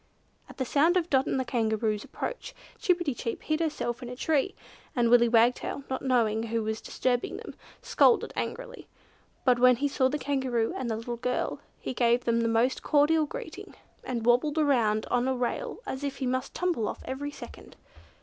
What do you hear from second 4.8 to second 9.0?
and Willy Wagtail, not knowing who was disturbing them, scolded angrily;